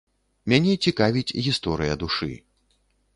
[0.53, 2.31] Мяне цікавіць гісторыя душы.